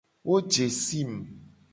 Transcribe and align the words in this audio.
Wo 0.27 0.35
je 0.53 0.65
sim. 0.83 1.13